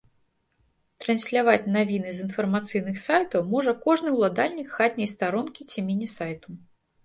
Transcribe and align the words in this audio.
Трансьляваць 1.03 1.69
навіны 1.75 2.09
з 2.15 2.23
інфармацыйных 2.29 2.97
сайтаў 3.05 3.45
можа 3.53 3.77
кожны 3.87 4.17
ўладальнік 4.19 4.67
хатняй 4.81 5.09
старонкі 5.15 5.61
ці 5.73 5.89
міні-сайту. 5.95 6.61